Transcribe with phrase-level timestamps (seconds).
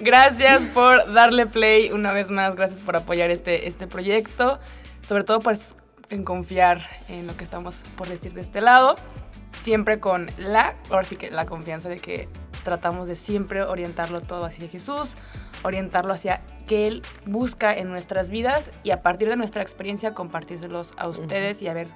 [0.00, 4.58] Gracias por darle play una vez más, gracias por apoyar este, este proyecto,
[5.02, 5.56] sobre todo por
[6.10, 8.96] en confiar en lo que estamos por decir de este lado,
[9.60, 12.28] siempre con la, ahora sí que la confianza de que
[12.64, 15.16] tratamos de siempre orientarlo todo hacia Jesús,
[15.62, 20.94] orientarlo hacia que Él busca en nuestras vidas y a partir de nuestra experiencia compartírselos
[20.96, 21.88] a ustedes y a ver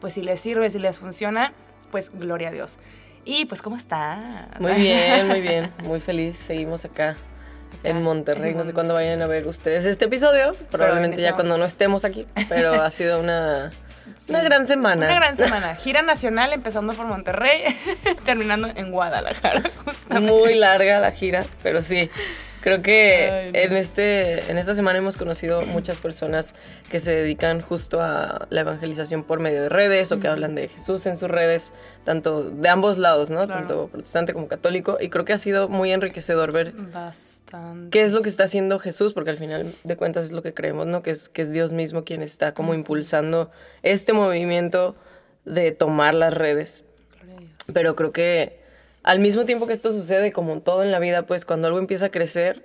[0.00, 1.52] pues si les sirve, si les funciona,
[1.92, 2.78] pues gloria a Dios.
[3.24, 4.48] Y pues, ¿cómo está?
[4.58, 5.70] Muy bien, muy bien.
[5.84, 6.36] Muy feliz.
[6.36, 7.16] Seguimos acá,
[7.84, 8.54] en Monterrey.
[8.54, 10.56] No sé cuándo vayan a ver ustedes este episodio.
[10.72, 12.26] Probablemente ya cuando no estemos aquí.
[12.48, 13.70] Pero ha sido una,
[14.28, 15.06] una gran semana.
[15.06, 15.76] Una gran semana.
[15.76, 17.62] Gira nacional empezando por Monterrey,
[18.24, 19.62] terminando en Guadalajara.
[20.20, 22.10] Muy larga la gira, pero sí.
[22.62, 26.54] Creo que en, este, en esta semana hemos conocido muchas personas
[26.88, 30.68] que se dedican justo a la evangelización por medio de redes o que hablan de
[30.68, 31.72] Jesús en sus redes,
[32.04, 33.48] tanto de ambos lados, ¿no?
[33.48, 34.96] Tanto protestante como católico.
[35.00, 37.90] Y creo que ha sido muy enriquecedor ver Bastante.
[37.90, 40.54] qué es lo que está haciendo Jesús, porque al final de cuentas es lo que
[40.54, 41.02] creemos, ¿no?
[41.02, 43.50] Que es, que es Dios mismo quien está como impulsando
[43.82, 44.94] este movimiento
[45.44, 46.84] de tomar las redes.
[47.72, 48.61] Pero creo que
[49.02, 52.06] al mismo tiempo que esto sucede, como todo en la vida, pues cuando algo empieza
[52.06, 52.62] a crecer,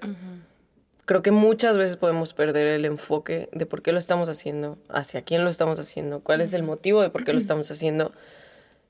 [1.06, 5.24] creo que muchas veces podemos perder el enfoque de por qué lo estamos haciendo, hacia
[5.24, 8.12] quién lo estamos haciendo, cuál es el motivo de por qué lo estamos haciendo.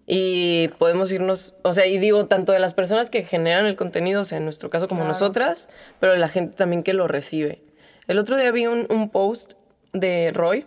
[0.09, 4.21] Y podemos irnos, o sea, y digo, tanto de las personas que generan el contenido,
[4.21, 5.67] o sea, en nuestro caso como nosotras,
[5.99, 7.61] pero de la gente también que lo recibe.
[8.07, 9.53] El otro día vi un, un post
[9.91, 10.65] de Roy,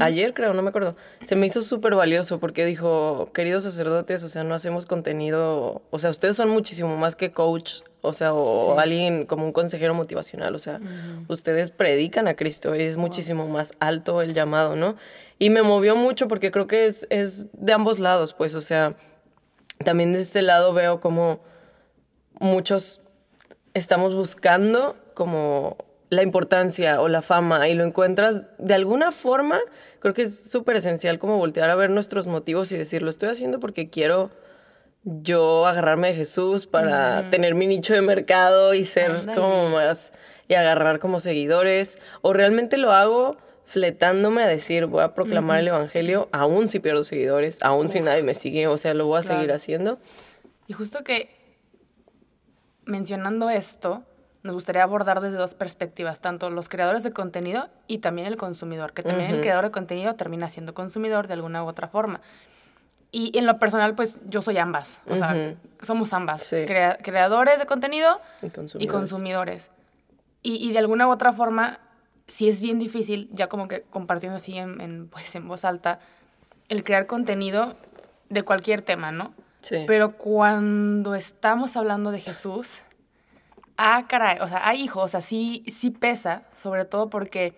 [0.00, 0.94] Ayer creo, no me acuerdo.
[1.24, 5.98] Se me hizo súper valioso porque dijo, queridos sacerdotes, o sea, no hacemos contenido, o
[5.98, 10.54] sea, ustedes son muchísimo más que coach, o sea, o alguien como un consejero motivacional,
[10.54, 10.80] o sea,
[11.26, 14.94] ustedes predican a Cristo, es muchísimo más alto el llamado, ¿no?
[15.40, 18.96] Y me movió mucho porque creo que es, es de ambos lados, pues, o sea,
[19.84, 21.40] también de este lado veo como
[22.38, 23.00] muchos
[23.74, 25.76] estamos buscando como
[26.12, 29.58] la importancia o la fama y lo encuentras de alguna forma,
[29.98, 33.30] creo que es súper esencial como voltear a ver nuestros motivos y decir, lo estoy
[33.30, 34.30] haciendo porque quiero
[35.04, 40.12] yo agarrarme de Jesús para tener mi nicho de mercado y ser como más
[40.48, 45.68] y agarrar como seguidores o realmente lo hago fletándome a decir voy a proclamar el
[45.68, 49.22] evangelio aún si pierdo seguidores, aún si nadie me sigue, o sea, lo voy a
[49.22, 49.98] seguir haciendo.
[50.68, 51.30] Y justo que
[52.84, 54.04] mencionando esto,
[54.42, 58.92] nos gustaría abordar desde dos perspectivas, tanto los creadores de contenido y también el consumidor,
[58.92, 62.20] que también el creador de contenido termina siendo consumidor de alguna u otra forma.
[63.12, 66.52] Y en lo personal, pues yo soy ambas, o sea, somos ambas,
[67.02, 68.20] creadores de contenido
[68.78, 69.70] y consumidores.
[70.42, 71.78] Y, de alguna u otra forma,
[72.26, 76.00] sí es bien difícil, ya como que compartiendo así en, pues, en voz alta,
[76.68, 77.76] el crear contenido
[78.28, 79.34] de cualquier tema, ¿no?
[79.60, 79.84] Sí.
[79.86, 82.82] Pero cuando estamos hablando de Jesús,
[83.76, 87.54] ah, caray, o sea, hay hijos, o sea, sí, sí pesa, sobre todo porque,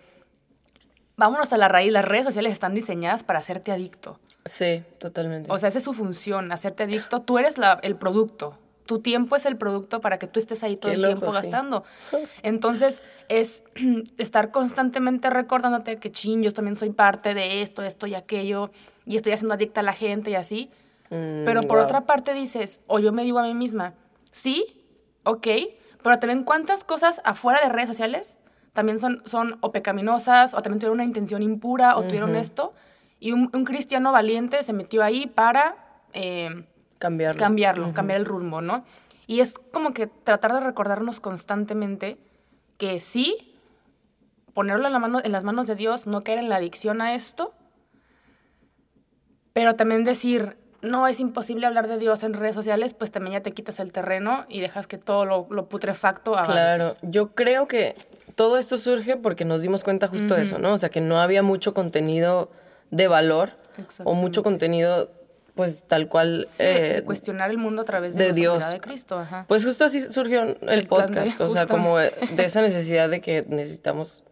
[1.17, 4.19] vámonos a la raíz, las redes sociales están diseñadas para hacerte adicto.
[4.45, 5.51] Sí, totalmente.
[5.51, 7.21] O sea, esa es su función, hacerte adicto.
[7.21, 8.57] Tú eres la, el producto.
[8.85, 11.83] Tu tiempo es el producto para que tú estés ahí todo el tiempo gastando.
[12.43, 13.63] Entonces, es
[14.19, 18.69] estar constantemente recordándote que, ching, yo también soy parte de esto, esto y aquello,
[19.07, 20.69] y estoy haciendo adicta a la gente y así.
[21.09, 23.95] Mm, Pero por otra parte dices, o yo me digo a mí misma,
[24.29, 24.85] sí,
[25.23, 25.47] ok,
[26.05, 28.37] pero también cuántas cosas afuera de redes sociales
[28.73, 32.75] también son, son o pecaminosas, o también tuvieron una intención impura, o tuvieron esto.
[33.19, 36.67] Y un, cristiano valiente se metió ahí para eh,
[36.99, 38.85] cambiarlo, cambiarlo cambiar el rumbo, ¿no?
[39.25, 42.19] Y es como que tratar de recordarnos constantemente
[42.77, 43.59] que sí,
[44.53, 47.15] ponerlo en, la mano, en las manos de Dios, no caer en la adicción a
[47.15, 47.55] esto,
[49.53, 50.55] pero también decir,
[50.85, 53.91] no es imposible hablar de Dios en redes sociales, pues también ya te quitas el
[53.91, 56.51] terreno y dejas que todo lo, putrefacto avance.
[56.51, 57.95] Claro, yo creo que
[58.35, 60.73] todo esto surge porque nos dimos cuenta justo de eso, ¿no?
[60.73, 62.49] O sea, que no había mucho contenido
[62.91, 63.51] de valor
[64.03, 65.11] o mucho contenido
[65.55, 69.45] pues tal cual eh, cuestionar el mundo a través de, Dios de Cristo Ajá.
[69.47, 74.25] pues justo así surgió el, podcast o sea como de esa necesidad de que necesitamos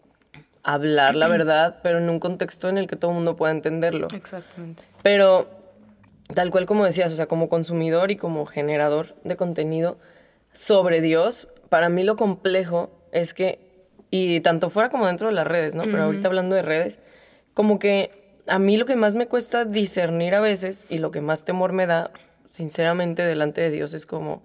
[0.63, 4.09] hablar la verdad pero en un contexto en el que todo el mundo pueda entenderlo
[4.13, 5.62] exactamente pero
[6.33, 9.97] tal cual como decías, o sea, como consumidor y como generador de contenido
[10.51, 13.59] sobre Dios, para mí lo complejo es que,
[14.09, 15.85] Y tanto fuera como dentro de las redes, ¿no?
[15.85, 16.99] Pero ahorita hablando de redes,
[17.55, 18.11] como que
[18.45, 21.73] a mí lo que más me cuesta discernir a veces y lo que más temor
[21.73, 22.11] me da,
[22.51, 24.43] sinceramente, delante de Dios es como,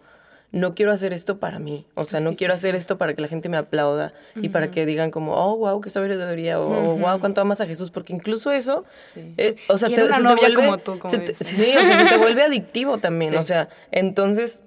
[0.51, 1.85] no quiero hacer esto para mí.
[1.95, 4.87] O sea, no quiero hacer esto para que la gente me aplauda y para que
[4.87, 7.91] digan como, oh, wow, qué sabiduría, o wow, cuánto amas a Jesús.
[7.91, 8.85] Porque incluso eso,
[9.17, 12.05] eh, o sea, te, se te vuelve, como tú, como se sí, o sea, se
[12.07, 13.37] te vuelve adictivo también.
[13.37, 14.65] O sea, entonces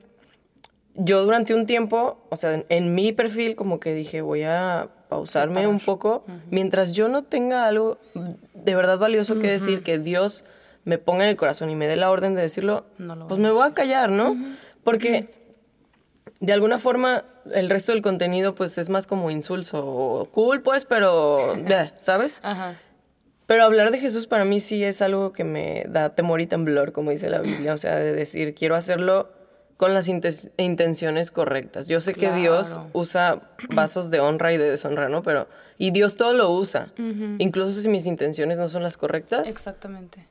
[0.96, 5.68] yo durante un tiempo, o sea, en, mi perfil como que dije, voy a pausarme
[5.68, 7.98] un poco, mientras yo no tenga algo
[8.54, 10.46] de verdad valioso que decir, que Dios
[10.84, 12.86] me ponga en el corazón y me dé la orden de decirlo,
[13.28, 14.38] pues me voy a callar, ¿no?
[14.84, 15.30] Porque
[16.42, 17.24] de alguna forma
[17.54, 21.56] el resto del contenido pues es más como insulso, cool pues, pero,
[21.98, 22.42] ¿sabes?
[22.44, 22.78] Ajá.
[23.46, 26.94] Pero hablar de Jesús para mí sí es algo que me da temor y temblor,
[26.94, 29.30] como dice la Biblia, o sea, de decir, quiero hacerlo
[29.78, 31.88] con las intenciones correctas.
[31.88, 35.22] Yo sé que Dios usa vasos de honra y de deshonra, ¿no?
[35.22, 35.48] Pero,
[35.78, 36.94] y Dios todo lo usa,
[37.40, 39.50] incluso si mis intenciones no son las correctas.
[39.50, 40.28] Exactamente.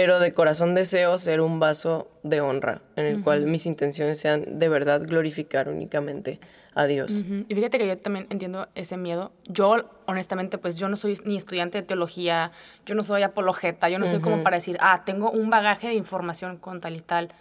[0.00, 4.58] Pero de corazón deseo ser un vaso de honra, en el cual mis intenciones sean
[4.58, 6.38] de verdad glorificar únicamente
[6.74, 7.10] a Dios.
[7.10, 9.32] Y fíjate que yo también entiendo ese miedo.
[9.46, 12.52] Yo, honestamente, pues yo no soy ni estudiante de teología,
[12.86, 15.94] yo no soy apologeta, yo no soy como para decir, ah, tengo un bagaje de
[15.94, 17.32] información con tal y tal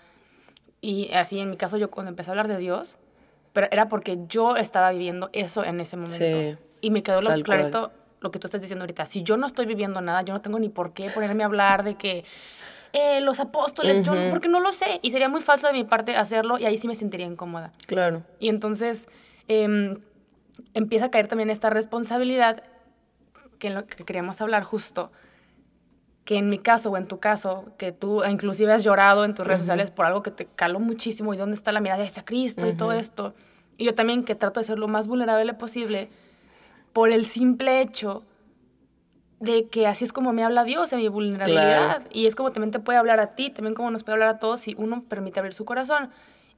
[0.81, 2.97] y así en mi caso yo cuando empecé a hablar de Dios,
[3.53, 6.59] pero era porque yo estaba viviendo eso en ese momento.
[6.81, 9.05] y me quedó lo clarito lo que tú estás diciendo ahorita.
[9.05, 11.83] Si yo no estoy viviendo nada, yo no tengo ni por qué ponerme a hablar
[11.83, 12.23] de que
[12.93, 14.99] eh, los apóstoles, yo porque no lo sé.
[15.01, 17.71] Y sería muy falso de mi parte hacerlo y ahí sí me sentiría incómoda.
[17.85, 18.23] Claro.
[18.39, 19.07] Y entonces
[19.47, 19.99] em,
[20.73, 22.63] empieza a caer también esta responsabilidad
[23.59, 25.11] que en lo que queríamos hablar justo
[26.27, 29.47] que en mi caso o en tu caso, que tú inclusive has llorado en tus
[29.47, 32.67] redes sociales por algo que te caló muchísimo y dónde está la mirada hacia Cristo
[32.67, 33.33] y todo esto.
[33.77, 36.09] Y yo también que trato de ser lo más vulnerable posible
[36.97, 38.23] por el simple hecho
[39.39, 42.01] de que así es como me habla Dios en mi vulnerabilidad.
[42.11, 44.39] Y es como también te puede hablar a ti, también como nos puede hablar a
[44.39, 46.09] todos si uno permite abrir su corazón.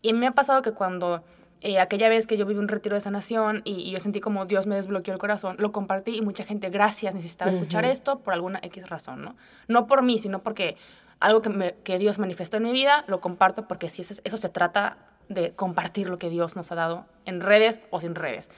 [0.01, 1.25] Y me ha pasado que cuando
[1.59, 4.45] eh, aquella vez que yo viví un retiro de sanación y, y, yo sentí como
[4.45, 8.33] Dios me desbloqueó el corazón, lo compartí y mucha gente, gracias, necesitaba escuchar esto por
[8.33, 9.35] alguna X razón, ¿no?
[9.67, 10.77] No por mí, sino porque
[11.19, 14.37] algo que, me, que Dios manifestó en mi vida, lo comparto porque si eso, eso
[14.37, 18.49] se trata de compartir lo que Dios nos ha dado en redes o sin redes.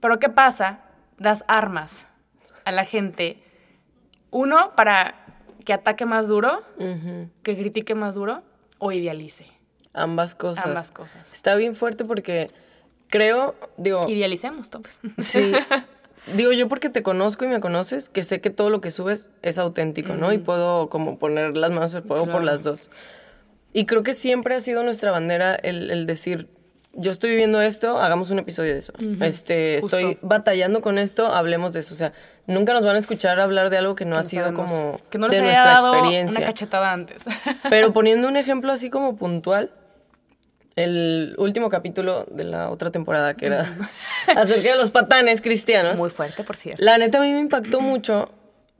[0.00, 0.80] Pero ¿qué pasa?
[1.20, 2.08] Das armas
[2.64, 3.40] a la gente,
[4.32, 5.14] uno, para
[5.64, 6.64] que ataque más duro,
[7.44, 8.42] que critique más duro
[8.78, 9.46] o idealice.
[9.92, 10.66] Ambas cosas.
[10.66, 11.32] Ambas cosas.
[11.32, 12.50] Está bien fuerte porque
[13.08, 14.08] creo, digo...
[14.08, 15.00] Idealicemos, todos.
[15.18, 15.52] Sí.
[16.34, 19.30] digo, yo porque te conozco y me conoces, que sé que todo lo que subes
[19.42, 20.32] es auténtico, ¿no?
[20.32, 22.90] Y puedo como poner las manos al fuego por las dos.
[23.72, 26.48] Y creo que siempre ha sido nuestra bandera el, decir,
[26.92, 28.92] yo estoy viviendo esto, hagamos un episodio de eso.
[29.20, 31.94] este, estoy batallando con esto, hablemos de eso.
[31.94, 32.12] O sea,
[32.46, 35.28] nunca nos van a escuchar hablar de algo que no ha sido como que no
[35.28, 36.40] de nuestra experiencia.
[36.40, 37.24] Una cachetada antes.
[37.70, 39.72] Pero poniendo un ejemplo así como puntual,
[40.76, 43.60] el último capítulo de la otra temporada, que era
[44.36, 45.96] acerca de los patanes cristianos.
[45.96, 46.84] Muy fuerte, por cierto.
[46.84, 48.30] La neta a mí me impactó mucho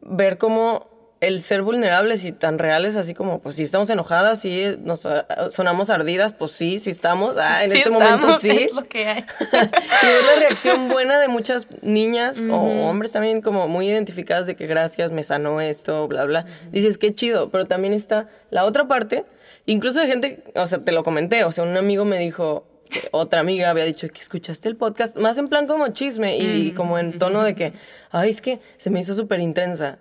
[0.00, 0.89] ver cómo
[1.20, 5.06] el ser vulnerables y tan reales, así como, pues si estamos enojadas, si nos
[5.50, 7.36] sonamos ardidas, pues sí, sí estamos.
[7.38, 8.50] Ah, en este momento sí.
[8.50, 9.24] Es lo que hay.
[9.50, 14.56] y ver la reacción buena de muchas niñas o hombres también como muy identificadas de
[14.56, 16.46] que gracias, me sanó esto, bla, bla.
[16.72, 19.24] Dices, qué chido, pero también está la otra parte
[19.66, 22.66] Incluso de gente, o sea, te lo comenté, o sea, un amigo me dijo,
[23.12, 26.98] otra amiga había dicho que escuchaste el podcast, más en plan como chisme y, como
[26.98, 27.72] en tono de que,
[28.10, 29.98] ay, es que se me hizo súper intensa.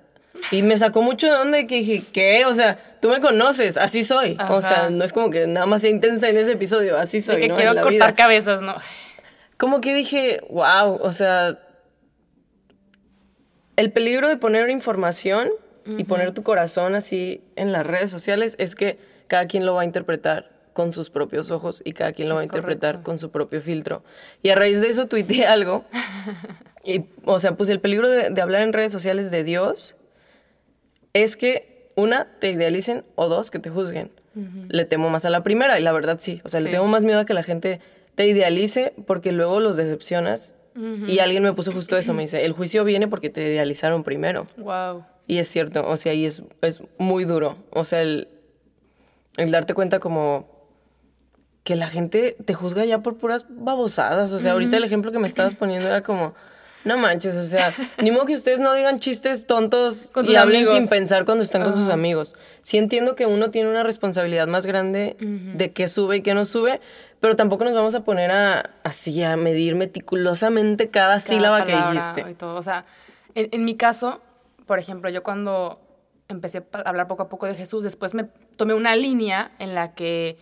[0.52, 2.46] Y me sacó mucho de onda que dije, ¿qué?
[2.46, 4.38] O sea, tú me conoces, así soy.
[4.50, 7.42] O sea, no es como que nada más sea intensa en ese episodio, así soy.
[7.42, 8.76] De que quiero cortar cabezas, ¿no?
[9.58, 11.60] Como que dije, wow, o sea,
[13.76, 15.50] el peligro de poner información
[15.98, 19.82] y poner tu corazón así en las redes sociales es que cada quien lo va
[19.82, 23.32] a interpretar con sus propios ojos y cada quien lo va a interpretar con su
[23.32, 24.04] propio filtro.
[24.44, 25.86] Y a raíz de eso tuiteé algo.
[26.82, 29.96] Y, o sea, pues el peligro de, hablar en redes sociales de Dios
[31.14, 34.12] es que, una, te idealicen o dos, que te juzguen.
[34.70, 36.40] Le temo más a la primera y la verdad sí.
[36.46, 37.82] O sea, le tengo más miedo a que la gente
[38.16, 40.56] te idealice porque luego los decepcionas.
[41.08, 44.46] Y alguien me puso justo eso, me dice, el juicio viene porque te idealizaron primero.
[44.56, 45.04] Wow.
[45.28, 47.58] Y es cierto, o sea, y es, es muy duro.
[47.72, 48.30] O sea, el,
[49.36, 50.48] el darte cuenta como
[51.64, 54.32] que la gente te juzga ya por puras babosadas.
[54.32, 56.34] O sea, ahorita el ejemplo que me estabas poniendo era como,
[56.86, 60.62] No manches, o sea, ni modo que ustedes no digan chistes tontos Con y hablen
[60.64, 60.74] amigos.
[60.76, 62.36] sin pensar cuando están con sus amigos.
[62.62, 66.46] Sí entiendo que uno tiene una responsabilidad más grande de qué sube y qué no
[66.46, 66.80] sube,
[67.20, 71.76] pero tampoco nos vamos a poner a así a medir meticulosamente cada, cada sílaba que
[71.76, 72.26] dijiste.
[72.32, 72.56] y todo.
[72.56, 72.86] O sea,
[73.36, 74.22] en, en mi caso,
[74.66, 75.82] por ejemplo, yo cuando
[76.30, 78.24] empecé a hablar poco a poco de Jesús, después me
[78.56, 80.38] tomé una línea en la que,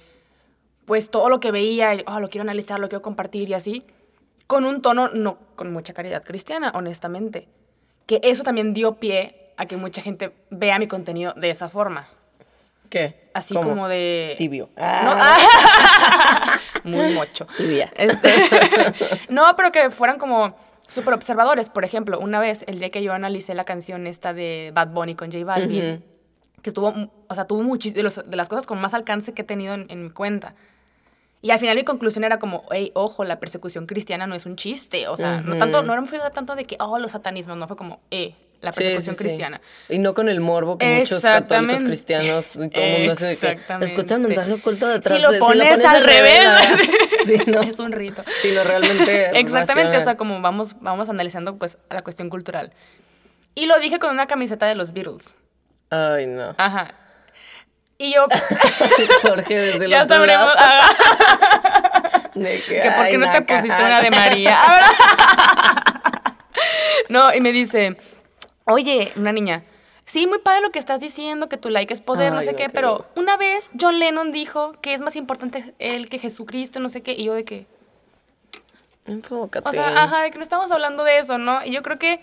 [0.85, 3.83] pues, todo lo que veía, "Oh, lo quiero analizar, lo quiero compartir y así,
[4.47, 7.47] con un tono no con mucha caridad cristiana, honestamente.
[8.05, 12.07] Que eso también dio pie a que mucha gente vea mi contenido de esa forma.
[12.89, 13.29] ¿Qué?
[13.33, 13.69] Así ¿Cómo?
[13.69, 14.35] como de...
[14.37, 14.69] Tibio.
[14.77, 15.37] No, ah,
[16.85, 17.45] muy mocho.
[17.57, 17.91] Tibia.
[17.95, 18.29] Este,
[19.29, 20.55] no, pero que fueran como
[20.87, 21.69] súper observadores.
[21.69, 25.15] Por ejemplo, una vez, el día que yo analicé la canción esta de Bad Bunny
[25.15, 26.03] con J Balvin,
[26.61, 26.93] que estuvo,
[27.27, 30.03] o sea, tuvo muchísimas, de las cosas con más alcance que he tenido en, en
[30.03, 30.55] mi cuenta.
[31.41, 34.55] Y al final mi conclusión era como, hey, ojo, la persecución cristiana no es un
[34.55, 35.07] chiste.
[35.07, 37.77] O sea, no tanto, no me fui tanto de que, oh, los satanismos, no fue
[37.77, 39.27] como, eh, la persecución sí, sí.
[39.27, 39.61] cristiana.
[39.87, 43.31] Y no con el morbo que muchos católicos cristianos y todo el mundo hace que
[43.51, 43.93] Exactamente.
[43.93, 46.47] escucha el mensaje oculto detrás Si lo de- pones al revés.
[47.25, 47.61] sí, no.
[47.61, 48.23] Es un rito.
[48.41, 52.73] Sino realmente Exactamente, o sea, como vamos, vamos analizando pues la cuestión cultural.
[53.53, 55.35] Y lo dije con una camiseta de los Beatles.
[55.91, 56.55] Ay, no.
[56.57, 56.93] Ajá.
[57.99, 58.27] Y yo,
[59.23, 60.49] Jorge desde ya sabremos,
[62.35, 64.61] de que, que por qué no te pusiste una de María.
[64.63, 64.91] Ahora-
[67.09, 67.97] no, y me dice,
[68.65, 69.63] oye, una niña,
[70.05, 72.65] sí, muy padre lo que estás diciendo, que tu like es poder, no sé qué,
[72.65, 76.89] qué pero una vez John Lennon dijo que es más importante él que Jesucristo, no
[76.89, 77.65] sé qué, y yo de que...
[79.05, 79.67] Enfócate.
[79.67, 81.63] O sea, ajá, de que no estamos hablando de eso, ¿no?
[81.65, 82.19] Y yo creo que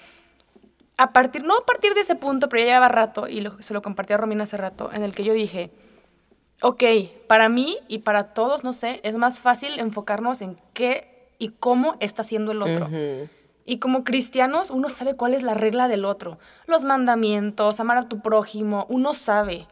[0.96, 3.74] a partir, no a partir de ese punto, pero ya llevaba rato, y lo- se
[3.74, 5.70] lo compartí a Romina hace rato, en el que yo dije,
[6.62, 6.82] ok,
[7.26, 11.96] para mí y para todos, no sé, es más fácil enfocarnos en qué y cómo
[12.00, 12.88] está haciendo el otro.
[13.66, 16.38] Y como cristianos, uno sabe cuál es la regla del otro.
[16.66, 19.66] Los mandamientos, amar a tu prójimo, uno sabe.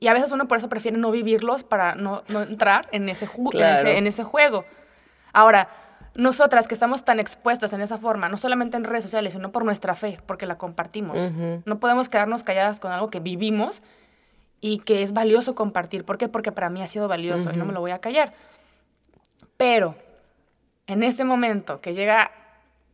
[0.00, 3.24] Y a veces uno por eso prefiere no vivirlos para no, no entrar en ese,
[3.26, 3.78] en Claro.
[3.78, 4.64] ese- en ese juego.
[5.32, 5.68] Ahora,
[6.14, 9.64] nosotras que estamos tan expuestas en esa forma, no solamente en redes sociales, sino por
[9.64, 11.16] nuestra fe, porque la compartimos.
[11.64, 13.82] No podemos quedarnos calladas con algo que vivimos
[14.60, 16.04] y que es valioso compartir.
[16.04, 16.28] ¿Por qué?
[16.28, 18.32] Porque para mí ha sido valioso y no me lo voy a callar.
[19.56, 19.96] Pero
[20.86, 22.30] en ese momento que llega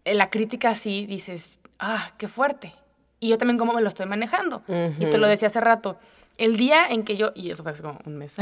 [0.04, 2.72] eh, la crítica así, dices, ah, qué fuerte.
[3.18, 4.62] Y yo también cómo me lo estoy manejando.
[4.98, 5.98] Y te lo decía hace rato.
[6.38, 8.36] El día en que yo, y eso fue hace como un mes,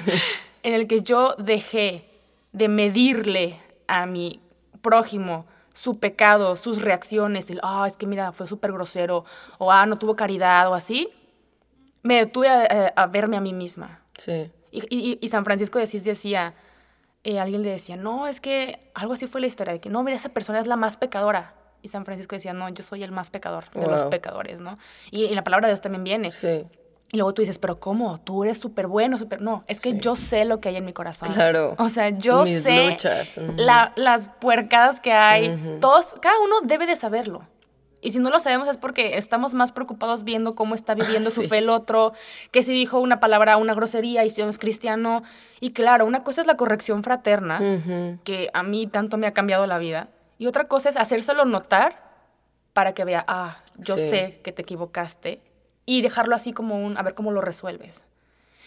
[0.62, 2.06] en el que yo dejé
[2.52, 4.40] de medirle a mi
[4.80, 9.24] prójimo su pecado, sus reacciones, el, ah, es que mira, fue súper grosero,
[9.58, 11.08] o ah, no tuvo caridad, o así,
[12.02, 12.62] me detuve a,
[12.96, 14.00] a- a verme a mí misma.
[14.18, 14.50] Sí.
[14.70, 16.54] Y, y- y San Francisco de Asís decía,
[17.24, 20.02] eh, alguien le decía, no, es que algo así fue la historia, de que no,
[20.02, 21.54] mira, esa persona es la más pecadora.
[21.80, 24.78] Y San Francisco decía, no, yo soy el más pecador de los pecadores, ¿no?
[25.10, 26.30] Y, y la palabra de Dios también viene.
[26.30, 26.64] Sí.
[27.14, 28.18] Y luego tú dices, pero ¿cómo?
[28.22, 29.42] Tú eres súper bueno, súper...
[29.42, 29.98] No, es que Sí.
[30.00, 31.30] yo sé lo que hay en mi corazón.
[31.34, 31.74] Claro.
[31.78, 33.52] O sea, yo Mis sé luchas, ujú.
[33.56, 35.78] la- las puercadas que hay.
[35.82, 37.46] Todos, cada uno debe de saberlo.
[38.00, 41.42] Y si no lo sabemos es porque estamos más preocupados viendo cómo está viviendo su
[41.42, 42.14] fe el otro,
[42.50, 45.22] que si dijo una palabra, una grosería y si no es cristiano.
[45.60, 47.60] Y claro, una cosa es la corrección fraterna,
[48.24, 50.08] que a mí tanto me ha cambiado la vida.
[50.38, 52.10] Y otra cosa es hacérselo notar
[52.72, 54.08] para que vea, ah, yo Sí.
[54.08, 55.42] sé que te equivocaste.
[55.86, 58.04] Y dejarlo así como un, a ver cómo lo resuelves.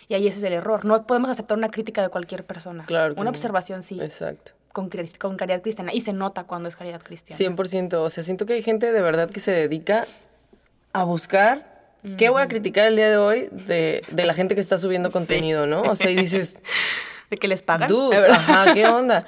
[0.07, 0.85] Y ahí ese es el error.
[0.85, 2.85] No podemos aceptar una crítica de cualquier persona.
[2.85, 3.29] Claro Una no.
[3.31, 4.51] observación sí, Exacto.
[4.73, 5.93] con, con caridad cristiana.
[5.93, 7.55] Y se nota cuando es caridad cristiana.
[7.55, 7.93] 100%.
[7.95, 10.05] O sea, siento que hay gente de verdad que se dedica
[10.93, 11.73] a buscar
[12.17, 15.11] qué voy a criticar el día de hoy de, de la gente que está subiendo
[15.11, 15.81] contenido, ¿no?
[15.81, 16.59] O sea, y dices,
[17.31, 17.87] ¿De que les pagan?
[17.89, 19.25] dude, ajá, ¿qué onda?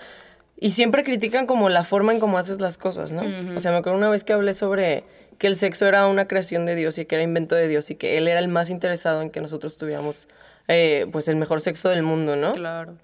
[0.60, 3.24] Y siempre critican como la forma en cómo haces las cosas, ¿no?
[3.56, 5.04] O sea, me acuerdo una vez que hablé sobre
[5.38, 7.96] que el sexo era una creación de Dios y que era invento de Dios y
[7.96, 10.28] que Él era el más interesado en que nosotros tuviéramos,
[10.68, 12.52] eh, pues, el mejor sexo del mundo, ¿no?
[12.54, 12.96] Claro.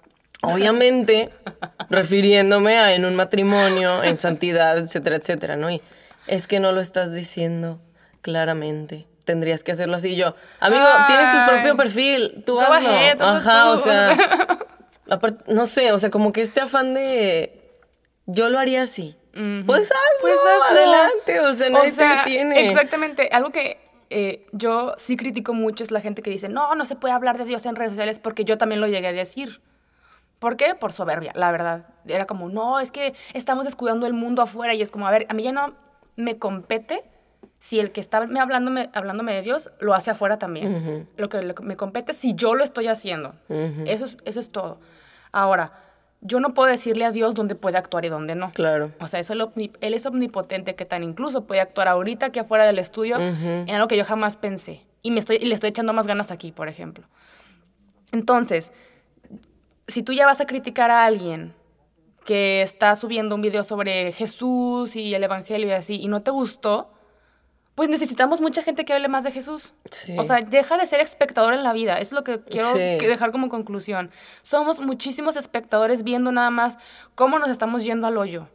[0.42, 1.30] Obviamente,
[1.90, 5.70] refiriéndome a en un matrimonio, en santidad, etcétera, etcétera, ¿no?
[5.70, 5.80] Y
[6.26, 7.80] es que no lo estás diciendo
[8.20, 9.06] claramente.
[9.24, 10.10] Tendrías que hacerlo así.
[10.10, 12.90] Y yo, amigo, tienes tu propio perfil, tú hazlo.
[13.20, 13.70] Ajá, tú.
[13.70, 14.16] o sea,
[15.46, 17.64] no sé, o sea, como que este afán de
[18.26, 19.16] yo lo haría así.
[19.66, 20.78] Pues hazlo, Pues hazlo.
[20.78, 22.66] adelante, o sea, nadie O sea, te detiene.
[22.68, 23.28] Exactamente.
[23.32, 23.78] Algo que
[24.10, 27.36] eh, yo sí critico mucho es la gente que dice, no, no se puede hablar
[27.38, 29.60] de Dios en redes sociales porque yo también lo llegué a decir.
[30.38, 30.74] ¿Por qué?
[30.74, 31.86] Por soberbia, la verdad.
[32.06, 35.26] Era como, no, es que estamos descuidando el mundo afuera y es como, a ver,
[35.30, 35.74] a mí ya no
[36.16, 37.02] me compete
[37.58, 41.08] si el que está me hablándome, hablándome de Dios lo hace afuera también.
[41.16, 43.34] lo, que, lo que me compete si yo lo estoy haciendo.
[43.86, 44.80] eso, es, eso es todo.
[45.32, 45.72] Ahora,
[46.24, 48.50] yo no puedo decirle a Dios dónde puede actuar y dónde no.
[48.52, 48.90] Claro.
[48.98, 52.78] O sea, eso él es omnipotente que tan incluso puede actuar ahorita que afuera del
[52.78, 54.86] estudio en algo que yo jamás pensé.
[55.02, 57.06] Y, me estoy, y le estoy echando más ganas aquí, por ejemplo.
[58.10, 58.72] Entonces,
[59.86, 61.52] si tú ya vas a criticar a alguien
[62.24, 66.30] que está subiendo un video sobre Jesús y el Evangelio y así, y no te
[66.30, 66.93] gustó,
[67.74, 69.74] pues necesitamos mucha gente que hable más de Jesús.
[70.16, 71.98] O sea, deja de ser espectador en la vida.
[71.98, 74.10] Es lo que quiero dejar como conclusión.
[74.42, 76.78] Somos muchísimos espectadores viendo nada más
[77.16, 78.48] cómo nos estamos yendo al hoyo.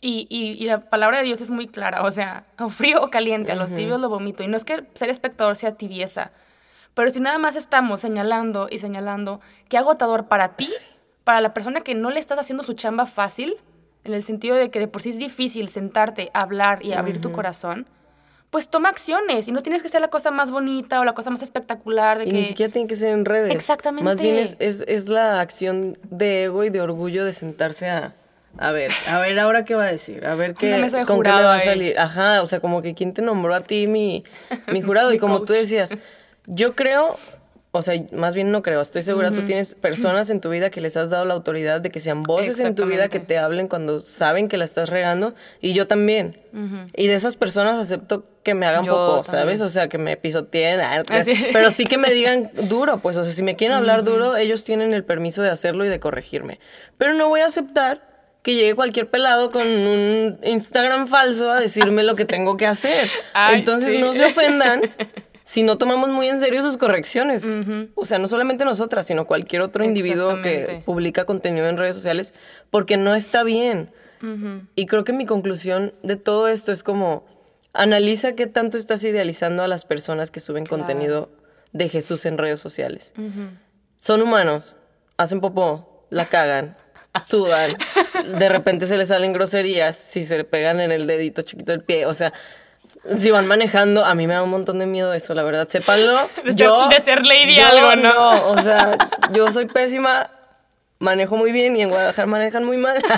[0.00, 2.02] Y, y, la palabra de Dios es muy clara.
[2.02, 4.42] O sea, o frío o caliente, a los tibios lo vomito.
[4.42, 6.30] Y no es que ser espectador sea tibieza.
[6.94, 10.68] Pero si nada más estamos señalando y señalando, qué agotador para ti,
[11.24, 13.56] para la persona que no le estás haciendo su chamba fácil,
[14.04, 17.32] en el sentido de que de por sí es difícil sentarte, hablar y abrir tu
[17.32, 17.86] corazón
[18.54, 21.28] pues toma acciones y no tienes que ser la cosa más bonita o la cosa
[21.28, 22.18] más espectacular.
[22.18, 23.52] De y ni siquiera tiene que ser en redes.
[23.52, 24.04] Exactamente.
[24.04, 28.14] Más bien es, es, la acción de ego y de orgullo de sentarse a,
[28.56, 30.70] a ver, a ver ahora qué va a decir, a ver qué,
[31.04, 31.98] con qué le va a salir.
[31.98, 34.22] Ajá, o sea, como que quién te nombró a ti mi,
[34.68, 35.12] mi jurado.
[35.12, 35.96] y como tú decías,
[36.46, 37.16] yo creo,
[37.78, 40.80] o sea, más bien no creo, estoy segura, tú tienes personas en tu vida que
[40.80, 43.68] les has dado la autoridad de que sean voces en tu vida que te hablen
[43.68, 46.40] cuando saben que la estás regando, y yo también.
[46.94, 49.60] Y de esas personas acepto que me hagan poco, ¿sabes?
[49.60, 51.02] O sea, que me pisoteen, ah,
[51.52, 54.64] pero sí que me digan duro, pues, o sea, si me quieren hablar duro, ellos
[54.64, 56.60] tienen el permiso de hacerlo y de corregirme.
[56.96, 58.14] Pero no voy a aceptar
[58.44, 63.08] que llegue cualquier pelado con un Instagram falso a decirme lo que tengo que hacer.
[63.52, 64.82] Entonces no se ofendan
[65.44, 67.46] si no tomamos muy en serio sus correcciones.
[67.94, 72.34] O sea, no solamente nosotras, sino cualquier otro individuo que publica contenido en redes sociales,
[72.70, 73.90] porque no está bien.
[74.74, 77.26] Y creo que mi conclusión de todo esto es como,
[77.74, 81.30] analiza qué tanto estás idealizando a las personas que suben contenido
[81.72, 83.12] de Jesús en redes sociales.
[83.98, 84.76] Son humanos,
[85.18, 86.74] hacen popó, la cagan,
[87.26, 87.76] sudan,
[88.38, 91.82] de repente se les salen groserías, si se le pegan en el dedito chiquito del
[91.82, 92.32] pie, o sea,
[93.18, 95.68] si van manejando, a mí me da un montón de miedo eso, la verdad.
[95.68, 96.16] Sépanlo.
[96.44, 98.14] De, yo, ser, de ser lady algo, ¿no?
[98.14, 98.96] No, o sea,
[99.32, 100.30] yo soy pésima,
[100.98, 103.02] manejo muy bien y en Guadalajara manejan muy mal.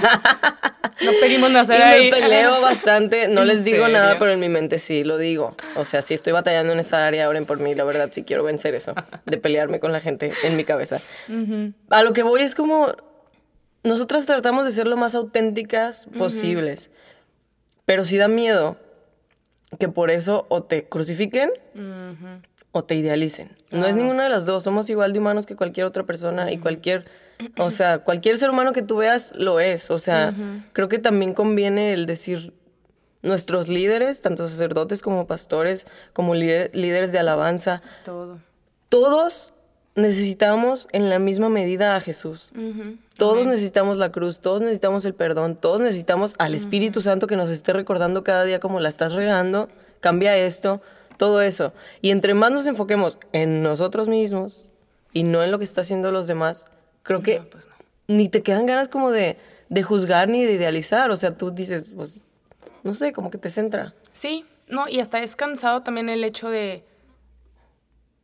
[1.04, 2.10] No pedimos nacer y ahí.
[2.10, 5.54] me peleo bastante, no les digo nada, pero en mi mente sí lo digo.
[5.76, 8.42] O sea, si estoy batallando en esa área, oren por mí, la verdad sí quiero
[8.42, 8.94] vencer eso,
[9.26, 10.98] de pelearme con la gente en mi cabeza.
[11.90, 12.94] A lo que voy es como,
[13.82, 16.90] nosotras tratamos de ser lo más auténticas posibles,
[17.84, 18.78] pero sí da miedo
[19.78, 21.50] que por eso o te crucifiquen
[22.72, 23.50] o te idealicen.
[23.70, 26.58] No es ninguna de las dos, somos igual de humanos que cualquier otra persona y
[26.58, 27.06] cualquier,
[27.58, 29.90] o sea, cualquier ser humano que tú veas lo es.
[29.90, 30.34] O sea,
[30.72, 32.52] creo que también conviene el decir
[33.22, 37.82] nuestros líderes, tanto sacerdotes como pastores, como líderes de alabanza.
[38.04, 38.38] Todo.
[38.88, 39.52] Todos
[39.96, 42.52] necesitamos en la misma medida a Jesús.
[43.16, 47.50] Todos necesitamos la cruz, todos necesitamos el perdón, todos necesitamos al Espíritu Santo que nos
[47.50, 49.68] esté recordando cada día cómo la estás regando,
[50.00, 50.82] cambia esto,
[51.16, 51.72] todo eso.
[52.02, 54.66] Y entre más nos enfoquemos en nosotros mismos
[55.12, 56.66] y no en lo que está haciendo los demás,
[57.02, 57.66] creo que pues
[58.06, 61.10] ni te quedan ganas como de, de juzgar ni de idealizar.
[61.10, 62.20] O sea, tú dices, pues,
[62.84, 63.94] no sé, como que te centra.
[64.12, 66.84] Sí, no, y hasta es cansado también el hecho de,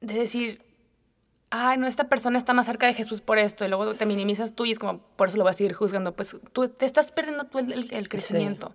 [0.00, 0.60] de decir,
[1.52, 4.54] ay, no, esta persona está más cerca de Jesús por esto, y luego te minimizas
[4.54, 6.14] tú y es como, por eso lo vas a seguir juzgando.
[6.14, 8.74] Pues tú te estás perdiendo tú el, crecimiento.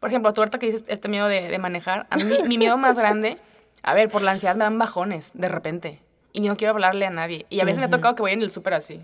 [0.00, 2.98] Por ejemplo, tú ahorita que dices este miedo de, manejar, a mí mi miedo más
[2.98, 3.38] grande,
[3.82, 6.02] a ver, por la ansiedad me dan bajones de repente
[6.32, 7.46] y no quiero hablarle a nadie.
[7.50, 9.00] Y a veces me ha tocado que voy en el súper así.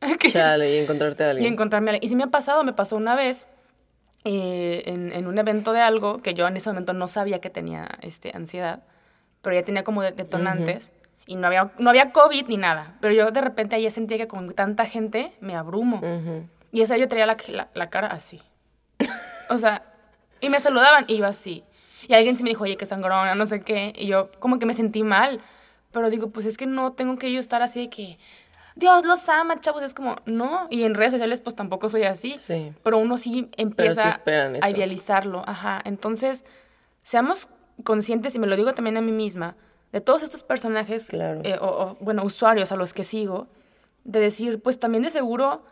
[0.30, 1.46] Chale, y encontrarte a alguien.
[1.46, 2.06] Y encontrarme a alguien.
[2.06, 3.48] Y si me ha pasado, me pasó una vez
[4.24, 7.88] eh, en, un evento de algo que yo en ese momento no sabía que tenía
[8.02, 8.82] este, ansiedad,
[9.40, 10.92] pero ya tenía como detonantes
[11.30, 12.96] y no había, no había COVID ni nada.
[13.00, 16.00] Pero yo de repente ahí sentía que con tanta gente me abrumo.
[16.72, 17.36] Y esa yo traía la,
[17.72, 18.42] la, cara así.
[19.48, 19.84] o sea,
[20.40, 21.62] y me saludaban y yo así.
[22.08, 23.92] Y alguien se me dijo, oye, qué sangrona, no sé qué.
[23.96, 25.40] Y yo como que me sentí mal.
[25.92, 28.18] Pero digo, pues es que no tengo que yo estar así de que,
[28.74, 29.84] Dios los ama, chavos.
[29.84, 30.66] Es como, no.
[30.68, 32.38] Y en redes sociales pues tampoco soy así.
[32.38, 32.72] Sí.
[32.82, 34.20] Pero uno sí empieza
[34.62, 35.44] a idealizarlo.
[35.46, 35.80] Ajá.
[35.84, 36.44] Entonces,
[37.04, 37.48] seamos
[37.84, 39.54] conscientes, y me lo digo también a mí misma,
[39.92, 43.48] de todos estos personajes, eh, o, bueno, usuarios a los que sigo,
[44.04, 45.62] de decir, pues también de seguro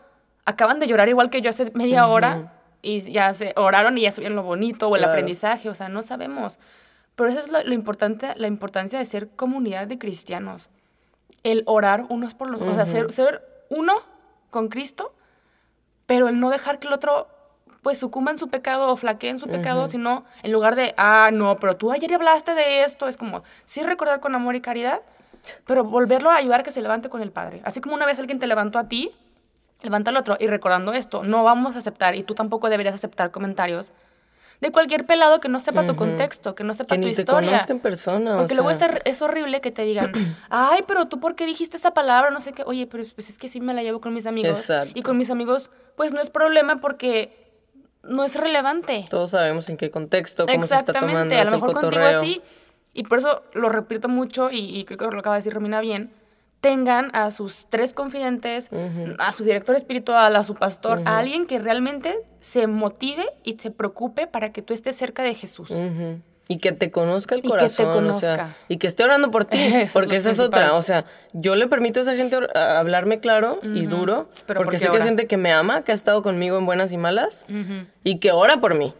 [0.44, 2.52] acaban de llorar igual que yo hace media hora
[2.82, 6.02] y ya se oraron y ya subieron lo bonito o el aprendizaje, o sea, no
[6.02, 6.58] sabemos.
[7.16, 10.70] Pero eso es lo, importante, la importancia de ser comunidad de cristianos.
[11.42, 13.94] El orar unos por los otros, o sea, ser, ser uno
[14.50, 15.14] con Cristo,
[16.06, 17.28] pero el no dejar que el otro
[17.88, 21.30] pues sucumba en su pecado o flaquee en su pecado, sino en lugar de, ah,
[21.32, 25.00] no, pero tú ayer hablaste de esto, es como, sí recordar con amor y caridad,
[25.66, 27.62] pero volverlo a ayudar a que se levante con el Padre.
[27.64, 29.10] Así como una vez alguien te levantó a ti,
[29.80, 30.36] levanta el otro.
[30.38, 33.90] Y recordando esto, no vamos a aceptar, y tú tampoco deberías aceptar comentarios
[34.60, 37.22] de cualquier pelado que no sepa tu contexto, que no sepa Que tu ni te
[37.22, 37.48] historia.
[37.52, 38.34] conozca en persona.
[38.34, 38.88] o Porque luego es, sea.
[38.88, 40.12] hor- es horrible que te digan,
[40.50, 42.64] ay, pero tú por qué dijiste esa palabra, no sé qué.
[42.66, 44.58] Oye, pero pues es que sí me la llevo con mis amigos.
[44.58, 44.90] Exacto.
[44.94, 47.47] Y con mis amigos, pues no es problema porque
[48.02, 49.04] no es relevante.
[49.10, 52.42] Todos sabemos en qué contexto, cómo se está tomando Exactamente, a lo mejor contigo así.
[52.94, 55.80] Y por eso lo repito mucho y, y creo que lo acaba de decir Romina
[55.80, 56.10] bien.
[56.60, 58.70] Tengan a sus tres confidentes,
[59.18, 63.70] a su director espiritual, a su pastor, a alguien que realmente se motive y se
[63.70, 65.70] preocupe para que tú estés cerca de Jesús.
[66.50, 67.86] Y que te conozca el Y que te corazón.
[68.08, 68.56] o sea, conozca.
[68.68, 69.58] y que esté orando por ti.
[69.58, 70.74] Es porque esa es otra.
[70.74, 74.28] O sea, yo le permito a esa gente hablarme claro y duro.
[74.46, 76.90] Pero porque sé que es gente que me ama, que ha estado conmigo en buenas
[76.92, 77.44] y malas.
[78.02, 78.94] Y que ora por mí.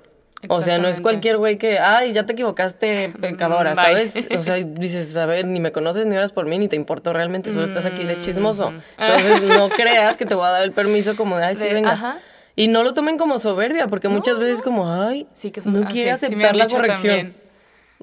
[0.48, 3.84] O sea, no es cualquier güey que, ay, ya te equivocaste, pecadora, Mm, bye.
[4.06, 4.26] ¿sabes?
[4.38, 7.12] O sea, dices, a ver, ni me conoces ni oras por mí, ni te importó
[7.12, 8.06] realmente, solo estás aquí Mm.
[8.06, 8.72] de chismoso.
[8.98, 11.74] Entonces, no creas que te voy a dar el permiso como de, ay, sí, De-
[11.74, 11.90] venga.
[11.90, 12.18] ajá.
[12.58, 15.86] Y no lo tomen como soberbia, porque muchas veces como, ay, Sí, que son- no
[15.86, 17.16] ah, quiere sí, aceptar la corrección.
[17.16, 17.48] también.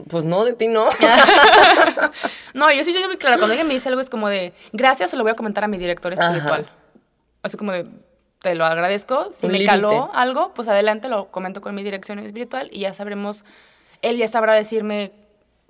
[0.10, 0.86] Pues no, de ti no.
[2.54, 3.38] No, yo sí soy muy clara.
[3.38, 5.68] Cuando alguien me dice algo es como de, gracias, se lo voy a comentar a
[5.68, 6.62] mi director espiritual.
[6.62, 6.74] Ajá.
[7.44, 7.86] Así como de,
[8.42, 9.30] te lo agradezco.
[9.34, 9.72] Si Un me límite.
[9.82, 13.44] caló algo, pues adelante, lo comento con mi dirección espiritual y ya sabremos,
[14.02, 15.12] él ya sabrá decirme,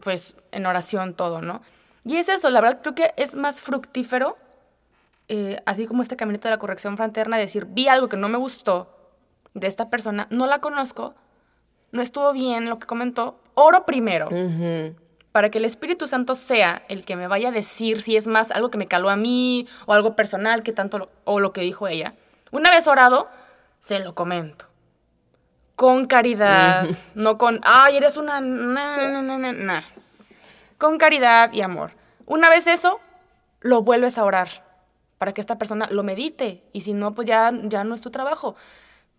[0.01, 1.61] pues, en oración todo, ¿no?
[2.03, 4.37] Y es eso, la verdad creo que es más fructífero,
[5.27, 8.37] eh, así como este caminito de la corrección fraterna, decir, vi algo que no me
[8.37, 8.91] gustó
[9.53, 11.15] de esta persona, no la conozco,
[11.91, 14.27] no estuvo bien lo que comentó, oro primero
[15.31, 18.51] para que el Espíritu Santo sea el que me vaya a decir si es más
[18.51, 21.61] algo que me caló a mí o algo personal que tanto lo- o lo que
[21.61, 22.13] dijo ella.
[22.51, 23.27] Una vez orado,
[23.79, 24.65] se lo comento.
[25.75, 28.39] Con caridad, no con, ay, eres una...
[28.41, 29.83] na, na, na, na, na".
[30.77, 31.91] Con caridad y amor.
[32.25, 32.99] Una vez eso,
[33.61, 34.47] lo vuelves a orar
[35.17, 38.11] para que esta persona lo medite y si no, pues ya, ya no es tu
[38.11, 38.55] trabajo.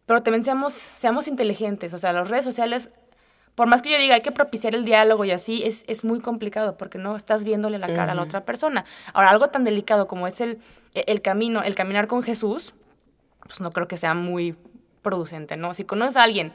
[0.07, 2.91] Pero también seamos, seamos inteligentes, o sea, las redes sociales
[3.57, 6.21] por más que yo diga hay que propiciar el diálogo y así, es, es muy
[6.21, 8.85] complicado porque no estás viéndole la cara a la otra persona.
[9.15, 10.59] Ahora, algo tan delicado como es el,
[10.93, 12.75] el camino, el caminar con Jesús,
[13.41, 14.57] pues no creo que sea muy
[15.01, 15.73] producente, ¿no?
[15.73, 16.53] Si conoces a alguien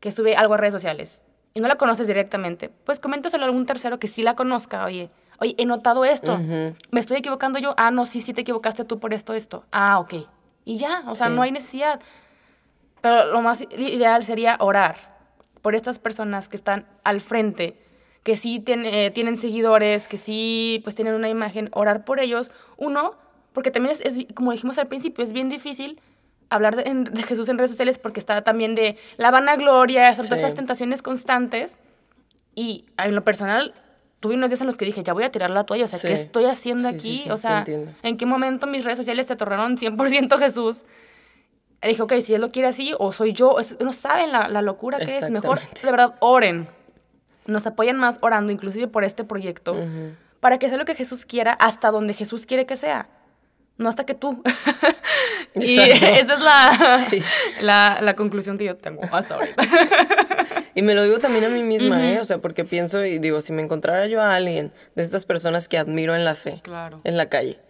[0.00, 1.22] que sube algo a redes sociales
[1.54, 5.10] y no la conoces directamente, pues coméntaselo a algún tercero que sí la conozca, oye,
[5.38, 8.98] oye, he notado esto, me estoy equivocando yo, ah, no, sí, sí te equivocaste tú
[9.00, 10.14] por esto, esto, ah, ok.
[10.64, 11.32] Y ya, o sea, Sí.
[11.34, 12.00] no hay necesidad.
[13.00, 14.96] Pero lo más ideal sería orar
[15.62, 17.76] por estas personas que están al frente,
[18.22, 22.50] que sí tien- eh, tienen seguidores, que sí pues tienen una imagen, orar por ellos.
[22.78, 23.14] Uno,
[23.52, 26.00] porque también es, es, como dijimos al principio, es bien difícil
[26.48, 30.20] hablar de, en- de Jesús en redes sociales porque está también de la vanagloria, Sí.
[30.22, 31.78] estas tentaciones constantes.
[32.54, 33.74] Y en lo personal,
[34.24, 35.98] tuve unos días en los que dije, ya voy a tirar la toalla, o sea,
[35.98, 36.06] Sí.
[36.06, 37.20] ¿qué estoy haciendo Sí, aquí?
[37.24, 37.62] sí, o sea.
[38.02, 40.84] ¿en qué momento mis redes sociales se tornaron 100% Jesús?
[41.82, 44.48] Y dije, ok, si él lo quiere así, o soy yo, es- no saben la,
[44.48, 45.28] la locura que es.
[45.28, 46.66] Mejor, de verdad, oren.
[47.46, 49.76] Nos apoyan más orando, inclusive por este proyecto,
[50.40, 53.08] para que sea lo que Jesús quiera, hasta donde Jesús quiere que sea.
[53.76, 54.42] No hasta que tú.
[55.56, 57.18] y esa es la, Sí.
[57.60, 59.62] la, la conclusión que yo tengo hasta ahorita.
[60.76, 62.18] Y me lo digo también a mí misma, ¿eh?
[62.20, 65.68] O sea, porque pienso y digo, si me encontrara yo a alguien de estas personas
[65.68, 67.00] que admiro en la fe, Claro.
[67.04, 67.60] en la calle,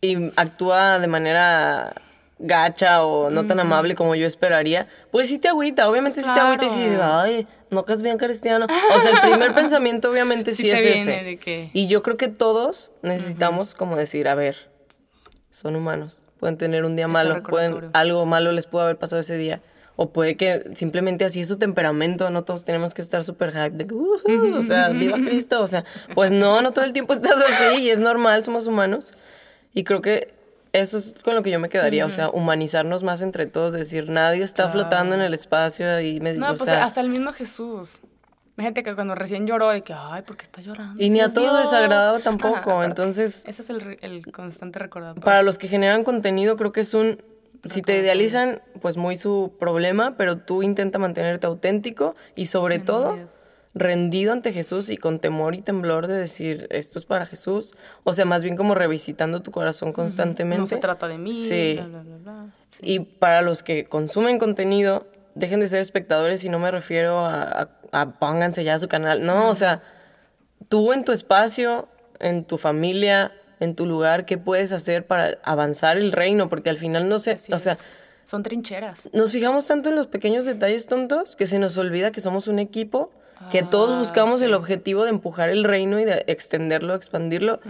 [0.00, 1.92] y actúa de manera
[2.38, 6.32] gacha o no tan amable como yo esperaría, pues sí te agüita, obviamente Pues sí
[6.32, 8.66] te agüita y sí dices, ay, no que es bien cristiano.
[8.96, 11.24] O sea, el primer pensamiento obviamente sí, es ese.
[11.24, 14.69] de que- Y yo creo que todos necesitamos como decir, a ver,
[15.50, 19.36] son humanos, pueden tener un día malo, pueden, algo malo les pudo haber pasado ese
[19.36, 19.60] día.
[19.96, 23.70] O puede que simplemente así es su temperamento, no todos tenemos que estar súper hype
[23.76, 25.84] de que, "Ujú", o sea, viva Cristo, o sea,
[26.14, 29.12] pues no, no todo el tiempo estás así y es normal, somos humanos.
[29.74, 30.32] Y creo que
[30.72, 34.08] eso es con lo que yo me quedaría, o sea, humanizarnos más entre todos, decir,
[34.08, 37.32] nadie está flotando en el espacio y me No, o pues sea, hasta el mismo
[37.32, 38.00] Jesús.
[38.56, 41.02] Imagínate que cuando recién lloró, de que, ay, ¿por qué está llorando?
[41.02, 41.70] Y ni a todo Dios".
[41.70, 45.24] desagradaba tampoco, entonces- Ese es el, el constante recordatorio.
[45.24, 47.22] para los que generan contenido, creo que es un.
[47.66, 53.18] Si te idealizan, pues muy su problema, pero tú intenta mantenerte auténtico y sobre todo
[53.74, 57.72] rendido ante Jesús y con temor y temblor de decir, esto es para Jesús.
[58.02, 60.58] O sea, más bien como revisitando tu corazón constantemente.
[60.60, 61.34] No se trata de mí.
[61.34, 61.74] Sí.
[61.74, 62.46] bla, bla, bla, bla.
[62.72, 62.80] Sí.
[62.82, 67.42] Y para los que consumen contenido, dejen de ser espectadores y no me refiero a,
[67.42, 69.24] a- a pónganse ya a su canal.
[69.24, 69.82] No, o sea,
[70.68, 71.88] tú en tu espacio,
[72.18, 76.48] en tu familia, en tu lugar, ¿qué puedes hacer para avanzar el reino?
[76.48, 77.84] Porque al final no sé, o sea, es.
[78.24, 79.08] Son trincheras.
[79.12, 82.58] nos fijamos tanto en los pequeños detalles tontos que se nos olvida que somos un
[82.60, 83.10] equipo
[83.50, 84.46] que todos Ah, buscamos sí.
[84.46, 87.60] el objetivo de empujar el reino y de extenderlo, expandirlo.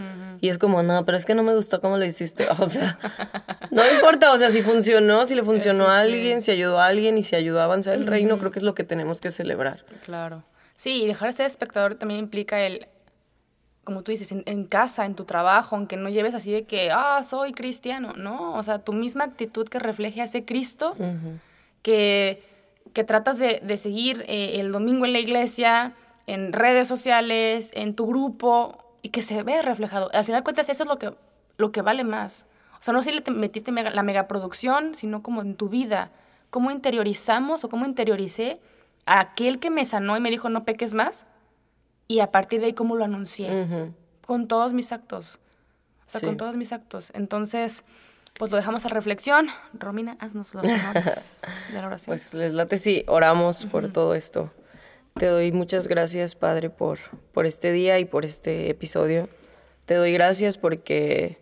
[0.41, 2.47] Y es como, no, pero es que no me gustó cómo lo hiciste.
[2.59, 2.99] O sea,
[3.71, 6.13] no importa, o sea, si funcionó, si le funcionó Eso a sí.
[6.13, 8.65] alguien, si ayudó a alguien y si ayudó a avanzar el reino, creo que es
[8.65, 9.85] lo que tenemos que celebrar.
[10.05, 10.43] Claro.
[10.77, 12.87] Sí, y dejar de ser espectador también implica el,
[13.85, 16.91] como tú dices, en, en casa, en tu trabajo, aunque no lleves así de que,
[16.91, 18.55] ah, soy cristiano, ¿no?
[18.55, 20.97] O sea, tu misma actitud que refleje a ese Cristo
[21.83, 22.43] que,
[22.93, 25.95] que tratas de, de seguir eh, el domingo en la iglesia,
[26.27, 30.11] en redes sociales, en tu grupo, y que se ve reflejado.
[30.13, 31.15] Al final de cuentas, eso es lo que,
[31.57, 32.47] lo que vale más.
[32.75, 36.11] O sea, no si le te metiste mega- la megaproducción, sino como en tu vida.
[36.51, 38.61] Cómo interiorizamos o cómo interioricé
[39.07, 41.27] a aquel que me sanó y me dijo no peques más.
[42.09, 43.67] Y a partir de ahí, cómo lo anuncié.
[44.27, 45.39] Con todos mis actos.
[46.07, 46.27] O sea, Sí.
[46.27, 47.13] con todos mis actos.
[47.15, 47.85] Entonces,
[48.41, 49.49] pues lo dejamos a reflexión.
[49.75, 52.07] Romina, haznos los honores de la oración.
[52.07, 54.51] Pues les late si oramos por todo esto.
[55.13, 56.99] Te doy muchas gracias, Padre, por,
[57.33, 59.29] por este día y por este episodio.
[59.85, 61.39] Te doy gracias porque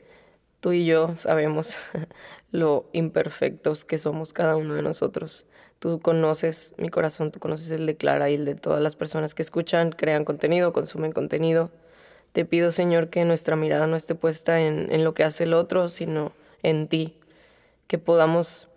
[0.59, 1.79] tú y yo sabemos
[2.51, 5.47] lo imperfectos que somos cada uno de nosotros.
[5.79, 9.37] Tú conoces mi corazón, tú conoces el de Clara y el de todas las personas
[9.37, 11.71] que escuchan, crean contenido, consumen contenido.
[12.33, 15.55] Te pido, Señor, que nuestra mirada no esté puesta en, en lo que hace el
[15.55, 17.19] otro, sino en ti.
[17.87, 18.69] Que podamos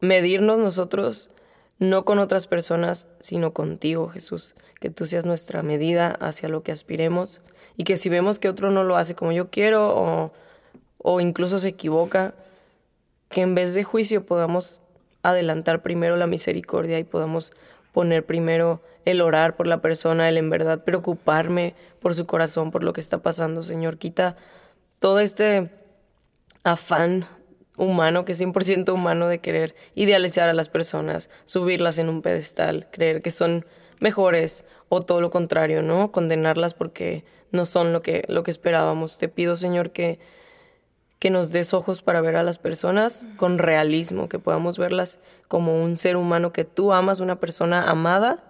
[0.00, 1.30] medirnos nosotros
[1.78, 4.54] no con otras personas, sino contigo, Jesús.
[4.80, 7.40] Que tú seas nuestra medida hacia lo que aspiremos
[7.76, 10.32] y que si vemos que otro no lo hace como yo quiero o,
[10.98, 12.34] o incluso se equivoca,
[13.28, 14.80] que en vez de juicio podamos
[15.22, 17.52] adelantar primero la misericordia y podamos
[17.92, 22.84] poner primero el orar por la persona, el en verdad preocuparme por su corazón, por
[22.84, 23.98] lo que está pasando, Señor.
[23.98, 24.36] Quita
[24.98, 25.70] todo este
[26.64, 27.26] afán
[27.76, 32.88] humano, que es 100% humano de querer idealizar a las personas, subirlas en un pedestal,
[32.90, 33.66] creer que son
[34.00, 36.12] mejores o todo lo contrario, ¿no?
[36.12, 39.18] Condenarlas porque no son lo que, lo que esperábamos.
[39.18, 40.18] Te pido, Señor, que,
[41.18, 45.82] que nos des ojos para ver a las personas con realismo, que podamos verlas como
[45.82, 48.44] un ser humano que tú amas, una persona amada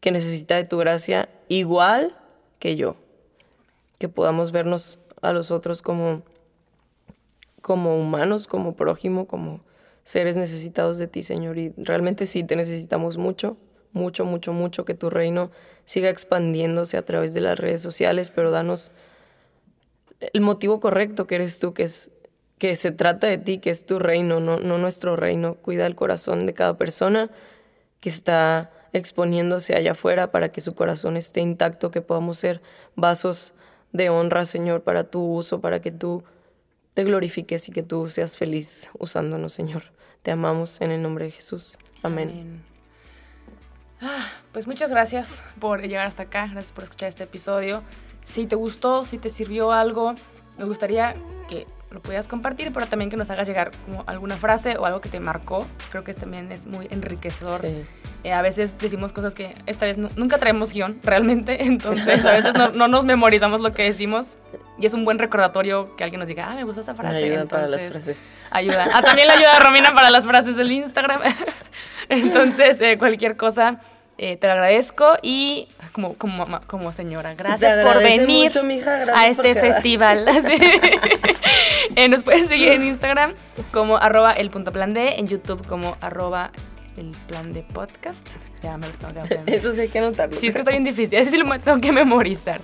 [0.00, 2.16] que necesita de tu gracia igual
[2.58, 2.96] que yo.
[3.98, 6.22] Que podamos vernos a los otros como
[7.62, 9.64] como humanos, como prójimo, como
[10.04, 11.56] seres necesitados de ti, Señor.
[11.56, 13.56] Y realmente sí te necesitamos mucho,
[13.92, 15.50] mucho, mucho, mucho, que tu reino
[15.86, 18.90] siga expandiéndose a través de las redes sociales, pero danos
[20.20, 22.10] el motivo correcto que eres tú, que es
[22.58, 25.56] que se trata de ti, que es tu reino, no, no nuestro reino.
[25.56, 27.28] Cuida el corazón de cada persona
[27.98, 32.62] que está exponiéndose allá afuera para que su corazón esté intacto, que podamos ser
[32.94, 33.52] vasos
[33.92, 36.22] de honra, Señor, para tu uso, para que tú
[36.94, 39.84] te glorifiques y que tú seas feliz usándonos, Señor.
[40.22, 41.76] Te amamos en el nombre de Jesús.
[42.02, 42.30] Amén.
[42.30, 42.62] Amén.
[44.00, 47.82] Ah, pues muchas gracias por llegar hasta acá, gracias por escuchar este episodio.
[48.24, 50.14] Si te gustó, si te sirvió algo,
[50.58, 51.14] nos gustaría
[51.48, 55.00] que lo pudieras compartir, pero también que nos hagas llegar como alguna frase o algo
[55.00, 55.66] que te marcó.
[55.90, 57.62] Creo que también es muy enriquecedor.
[57.62, 57.84] Sí.
[58.24, 62.32] Eh, a veces decimos cosas que esta vez nu- nunca traemos guion, realmente, entonces a
[62.38, 64.36] veces no, no nos memorizamos lo que decimos
[64.78, 67.24] y es un buen recordatorio que alguien nos diga, ah, me gustó esa frase.
[67.24, 68.30] Ayuda para las frases.
[68.50, 68.86] Ayuda.
[68.94, 71.20] Ah, también le ayuda a Romina para las frases del Instagram.
[72.08, 73.80] Entonces, eh, cualquier cosa,
[74.18, 78.96] eh, te lo agradezco y como, como, mamá- como señora, gracias por venir mucho, mija,
[78.98, 80.26] gracias a este festival.
[81.96, 83.34] Eh, nos puedes seguir en Instagram
[83.72, 86.50] como arroba el punto plan D, en YouTube como arroba
[86.96, 88.28] el plan de podcast.
[88.62, 89.54] Ya me lo tengo que aprender.
[89.54, 90.38] Eso sí hay que anotarlo.
[90.38, 91.18] Sí, es que está bien difícil.
[91.18, 92.60] Así sí lo tengo que memorizar.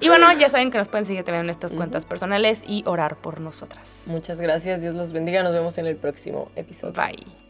[0.00, 3.16] Y bueno, ya saben que nos pueden seguir también en nuestras cuentas personales y orar
[3.16, 4.04] por nosotras.
[4.06, 4.80] Muchas gracias.
[4.80, 5.42] Dios los bendiga.
[5.42, 6.94] Nos vemos en el próximo episodio.
[6.94, 7.49] Bye.